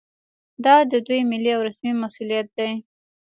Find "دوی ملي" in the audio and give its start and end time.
1.07-1.51